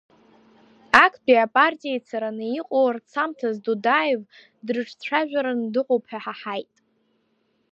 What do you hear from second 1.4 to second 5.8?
апартиа ицараны иҟоу, рцамҭаз Дудаев дрыҿцәажәараны